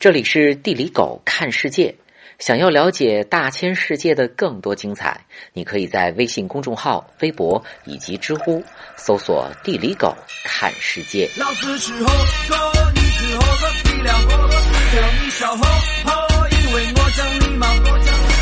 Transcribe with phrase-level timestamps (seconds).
[0.00, 1.94] 这里是地理狗看世界。
[2.38, 8.64] 想要了解大千世界的更多精彩，你可以在微信公众号、微博以及知乎
[8.96, 11.28] 搜索“地理狗看世界”。
[11.36, 12.06] 老子是猴
[12.48, 15.64] 哥，你是猴哥，比两猴哥，叫你小猴
[16.06, 17.66] 猴，因为我讲礼貌，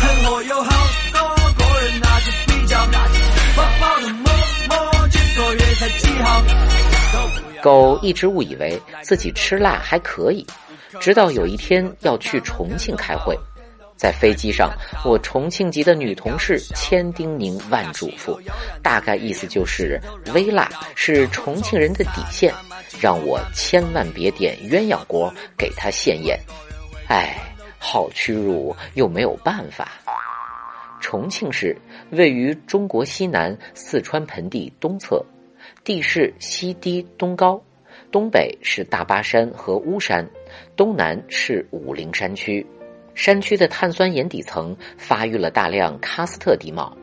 [0.00, 0.70] 很火有好
[1.12, 1.20] 多
[1.52, 2.78] 个人那就比较，
[3.54, 4.24] 宝宝的摸
[4.70, 6.42] 摸这个月才几号？
[7.62, 10.46] 狗一直误以为自己吃辣还可以。
[11.00, 13.38] 直到有一天要去重庆开会，
[13.96, 14.70] 在飞机上，
[15.04, 18.38] 我重庆籍的女同事千叮咛万嘱咐，
[18.82, 20.00] 大概意思就是
[20.34, 22.52] 微辣是重庆人的底线，
[23.00, 26.38] 让我千万别点鸳鸯锅给她现眼。
[27.08, 27.36] 哎，
[27.78, 29.92] 好屈辱又没有办法。
[31.00, 31.76] 重庆市
[32.10, 35.24] 位于中国西南四川盆地东侧，
[35.84, 37.60] 地势西低东高。
[38.10, 40.28] 东北是大巴山和巫山，
[40.76, 42.66] 东南是武陵山区。
[43.14, 46.96] 山区的碳酸盐底层发育了大量喀斯特地貌，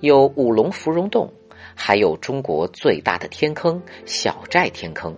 [0.00, 1.32] 有五龙芙蓉洞，
[1.74, 5.16] 还有中国最大的天坑小寨天坑。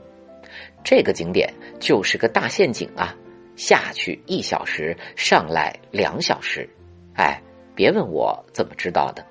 [0.84, 3.16] 这个景点就是个大陷阱啊！
[3.56, 6.68] 下去一小时，上来两小时。
[7.14, 7.42] 哎，
[7.74, 9.26] 别问我怎么知道的。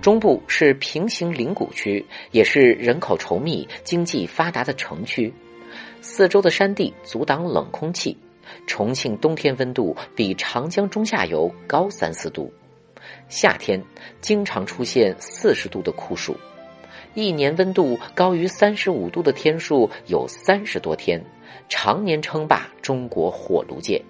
[0.00, 5.32] 中部是平行岭谷区，也是人口稠密、经济发达的城区。
[6.00, 8.16] 四周的山地阻挡冷空气，
[8.66, 12.50] 重庆冬天温度比长江中下游高三四度，
[13.28, 13.82] 夏天
[14.22, 16.34] 经常出现四十度的酷暑，
[17.12, 21.22] 一年温度高于三十五度的天数有三十多天，
[21.68, 24.02] 常年称霸中国火炉界。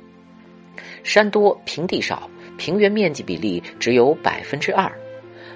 [1.02, 4.90] 山多平地少，平原面积比例只有百分之二。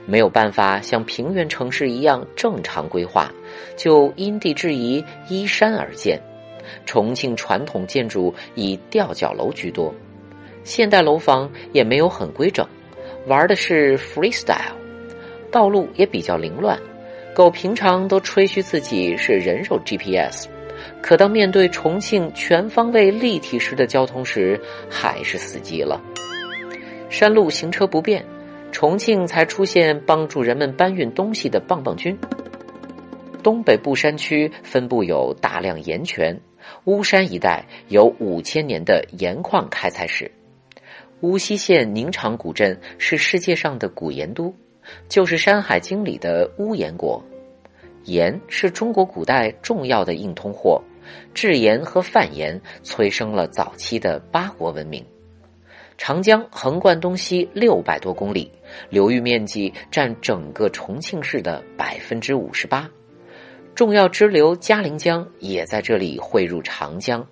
[0.07, 3.33] 没有办法像平原城市一样正常规划，
[3.77, 6.21] 就因地制宜依山而建。
[6.87, 9.95] 重庆传统建筑以吊脚楼居多，
[10.65, 12.67] 现代楼房也没有很规整，
[13.27, 14.75] 玩的是 freestyle。
[15.51, 16.79] 道路也比较凌乱，
[17.35, 20.49] 狗平常都吹嘘自己是人肉 GPS，
[21.01, 24.61] 可当面对重庆全方位立体式的交通时，
[24.91, 26.01] 还是死机了。
[27.09, 28.25] 山路行车不便。
[28.75, 32.19] 重庆才出现帮助人们搬运东西的棒棒军。
[33.41, 36.41] 东北部山区分布有大量盐泉，
[36.83, 40.29] 巫山一带有五千年的盐矿开采史。
[41.21, 44.53] 巫溪县宁长古镇是世界上的古盐都，
[45.09, 47.25] 就是《山海经》里的巫盐国。
[48.03, 50.83] 盐是中国古代重要的硬通货，
[51.33, 55.07] 制盐和贩盐催生了早期的八国文明。
[55.97, 58.51] 长江横贯东西六百多公里。
[58.91, 62.91] 流域面积占整个重庆市的百分之五十八，
[63.75, 67.25] 重要支流嘉陵江也在这里汇入长江。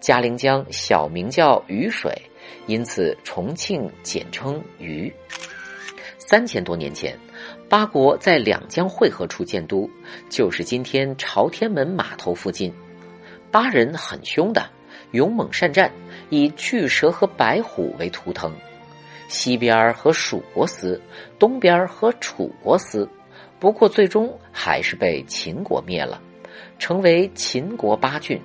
[0.00, 2.12] 嘉陵江小名叫渝水，
[2.66, 5.12] 因此重庆简称渝。
[6.16, 7.16] 三千多年前，
[7.68, 9.88] 八国在两江汇合处建都，
[10.30, 12.72] 就是今天朝天门码头附近。
[13.50, 14.68] 八人很凶的，
[15.12, 15.90] 勇猛善战，
[16.30, 18.52] 以巨蛇和白虎为图腾。
[19.28, 21.00] 西边和蜀国撕，
[21.38, 23.08] 东边和楚国撕，
[23.58, 26.20] 不过最终还是被秦国灭了，
[26.78, 28.40] 成为秦国八郡。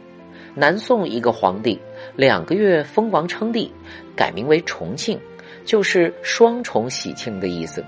[0.56, 1.80] 南宋一个皇帝
[2.16, 3.74] 两个月封王称帝，
[4.16, 5.20] 改名为重庆，
[5.66, 7.84] 就是双重喜庆的意思。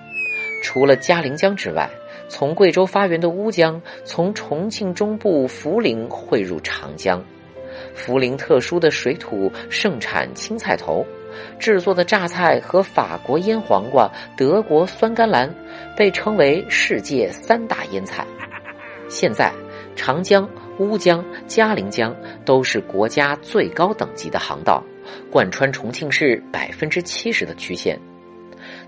[0.63, 1.90] 除了嘉陵江之外，
[2.28, 7.24] 从贵州发源的乌江从重庆中部涪陵汇入长江。
[7.96, 11.06] 涪陵特殊的水土盛产青菜头。
[11.59, 15.53] 制作的榨菜和法国腌黄瓜、德国酸甘蓝，
[15.96, 18.25] 被称为世界三大腌菜。
[19.09, 19.52] 现在，
[19.97, 20.50] 长江、
[20.80, 22.16] 乌江、嘉陵江
[22.46, 24.81] 都是国家最高等级的航道，
[25.30, 28.00] 贯穿重庆市百分之七十的区县，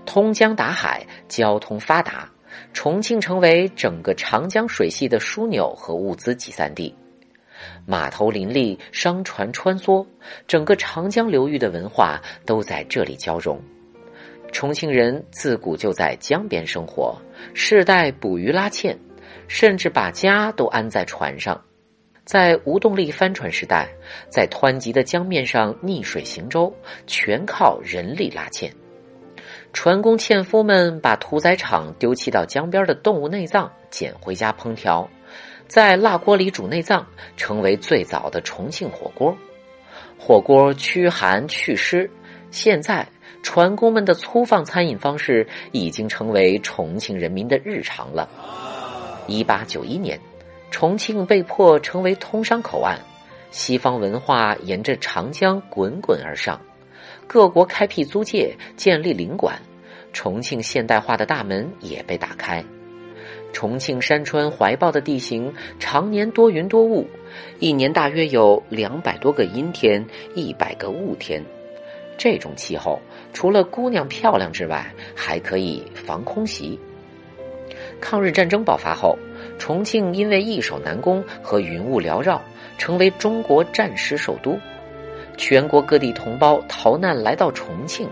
[0.06, 2.30] 通江达海，交通发达，
[2.72, 6.94] 重庆成为整个长江水系的枢纽和物资集散地。
[7.86, 10.06] 码头林立，商船穿梭，
[10.46, 13.60] 整个长江流域的文化都在这里交融。
[14.50, 17.16] 重庆人自古就在江边生活，
[17.54, 18.98] 世代捕鱼拉纤，
[19.46, 21.62] 甚至把家都安在船上。
[22.24, 23.88] 在无动力帆船时代，
[24.28, 26.74] 在湍急的江面上逆水行舟，
[27.06, 28.70] 全靠人力拉纤。
[29.72, 35.08] 船工纤夫们把屠宰场丢弃到江边的动物内脏捡回家烹调。
[35.68, 37.06] 在辣锅里煮内脏，
[37.36, 39.36] 成为最早的重庆火锅。
[40.18, 42.10] 火锅驱寒祛湿，
[42.50, 43.06] 现在
[43.42, 48.26] 船工们的粗放餐饮方式已经成为重庆人民的日常了。
[49.26, 50.18] 一八九一年，
[50.70, 52.98] 重庆被迫成为通商口岸，
[53.50, 56.58] 西方文化沿着长江滚滚而上，
[57.26, 59.60] 各国开辟租界，建立领馆，
[60.14, 62.64] 重庆现代化的大门也被打开。
[63.52, 67.06] 重庆山川怀抱的地形常年多云多雾，
[67.58, 70.04] 一年大约有两百多个阴天，
[70.34, 71.44] 一百个雾天。
[72.16, 73.00] 这种气候
[73.32, 76.78] 除了姑娘漂亮之外，还可以防空袭。
[78.00, 79.18] 抗日战争爆发后，
[79.58, 82.42] 重庆因为易守难攻和云雾缭绕，
[82.76, 84.58] 成为中国战时首都。
[85.36, 88.08] 全国各地同胞逃难来到重庆。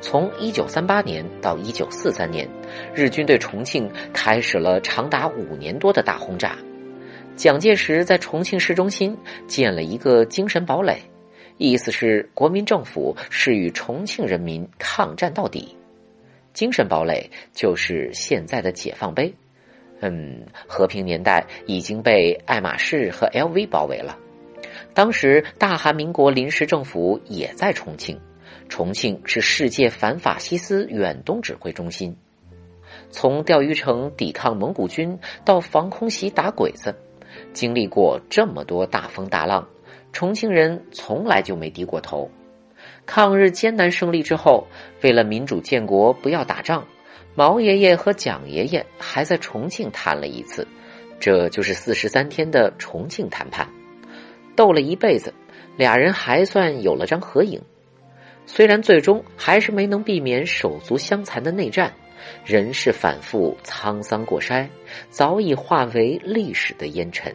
[0.00, 2.48] 从一九三八年到一九四三年，
[2.94, 6.56] 日军对重庆开始了长达五年多的大轰炸。
[7.36, 9.16] 蒋介石在重庆市中心
[9.46, 10.98] 建了一个精神堡垒，
[11.58, 15.76] 意思是国民政府是与重庆人民抗战到底。
[16.52, 19.32] 精神堡垒就是现在的解放碑。
[20.00, 24.18] 嗯，和平年代已经被爱马仕和 LV 包围了。
[24.94, 28.18] 当时大韩民国临时政府也在重庆。
[28.68, 32.16] 重庆是世界反法西斯远东指挥中心。
[33.10, 36.94] 从钓鱼城抵抗蒙古军到防空袭打鬼子，
[37.52, 39.68] 经历过这么多大风大浪，
[40.12, 42.30] 重庆人从来就没低过头。
[43.06, 44.66] 抗日艰难胜利之后，
[45.02, 46.86] 为了民主建国，不要打仗，
[47.34, 50.66] 毛爷爷和蒋爷爷还在重庆谈了一次，
[51.18, 53.68] 这就是四十三天的重庆谈判。
[54.56, 55.32] 斗了一辈子，
[55.76, 57.60] 俩人还算有了张合影。
[58.46, 61.92] 虽然最终还是没能避免手足相残的内战，
[62.44, 64.68] 人事反复，沧桑过筛，
[65.08, 67.34] 早已化为历史的烟尘。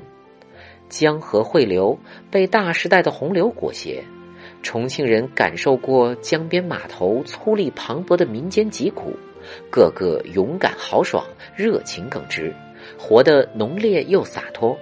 [0.89, 1.97] 江河汇流，
[2.29, 4.03] 被大时代的洪流裹挟。
[4.61, 9.13] 重庆人感受过江边码头粗粝磅礴的民间疾苦，
[9.71, 11.25] 个个勇敢豪爽，
[11.55, 12.53] 热情耿直，
[12.97, 14.77] 活得浓烈又洒脱。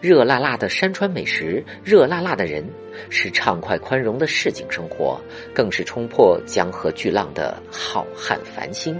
[0.00, 2.64] 热辣辣的山川美食，热辣辣的人，
[3.10, 5.20] 是畅快宽容的市井生活，
[5.54, 8.98] 更是冲破江河巨浪的浩瀚繁星。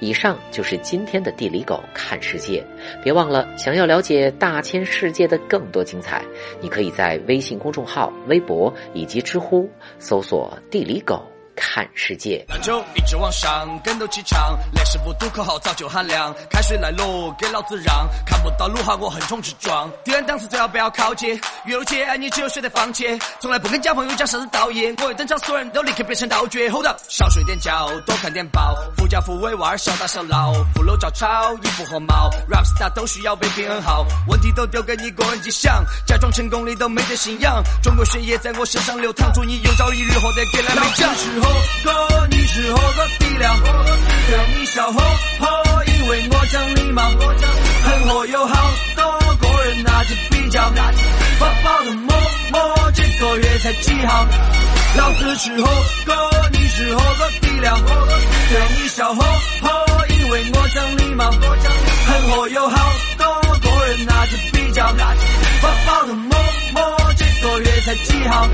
[0.00, 2.64] 以上就是今天的地理狗看世界，
[3.02, 6.24] 别忘了，想要了解大千世界的更多精彩，
[6.60, 9.68] 你可以在微信公众号、微博以及知乎
[9.98, 11.22] 搜索“地理狗”。
[11.58, 23.06] 看世界，那就一直往上，跟斗气场，烈士不读口号早就喊亮，开水来喽，给老子让，看不到路哈，我横冲直撞，敌人档次最好不要靠近，越路接你只有选择放弃，
[23.40, 41.08] 从来不跟交朋友讲啥子道义，我一登场，所有人都立刻变成道具，Hold up，少睡点觉，多看点报，富家富为娃儿小打小闹，富楼照抄，衣服和帽，rap star 都需要被平衡好，问题都丢给你个人去想，假装成功你都没得信仰，中国血液在我身上流淌，祝你有朝一日获得给蓝莓奖。
[41.84, 43.54] 哥，你是何个底料？
[44.30, 45.00] 让你笑呵
[45.40, 47.02] 呵，因为我讲礼貌。
[47.02, 49.02] 很火有好多
[49.40, 50.60] 个人拿起比较，
[51.38, 52.12] 发包的么
[52.52, 54.26] 么，这个月才几号？
[54.96, 55.66] 老子是何
[56.04, 56.14] 哥，
[56.52, 57.76] 你是何个底料？
[57.76, 59.22] 让你笑呵
[59.62, 61.30] 呵，因为我讲礼貌。
[61.30, 63.26] 很火有好多
[63.60, 64.86] 个人拿起比较，
[65.60, 66.36] 发包的么
[66.72, 68.48] 么，这个月才几号？